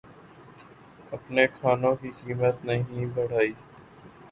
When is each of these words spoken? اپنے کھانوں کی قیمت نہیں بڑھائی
اپنے 1.11 1.45
کھانوں 1.49 1.95
کی 1.95 2.09
قیمت 2.15 2.65
نہیں 2.65 3.05
بڑھائی 3.15 3.53